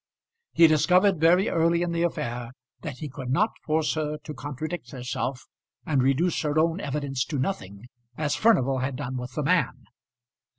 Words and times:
He 0.51 0.65
discovered 0.65 1.19
very 1.19 1.47
early 1.47 1.83
in 1.83 1.91
the 1.91 2.01
affair 2.01 2.53
that 2.81 2.97
he 2.97 3.07
could 3.07 3.29
not 3.29 3.51
force 3.63 3.93
her 3.93 4.17
to 4.23 4.33
contradict 4.33 4.89
herself 4.89 5.45
and 5.85 6.01
reduce 6.01 6.41
her 6.41 6.57
own 6.57 6.81
evidence 6.81 7.23
to 7.25 7.37
nothing, 7.37 7.85
as 8.17 8.35
Furnival 8.35 8.79
had 8.79 8.95
done 8.95 9.15
with 9.15 9.33
the 9.35 9.43
man. 9.43 9.83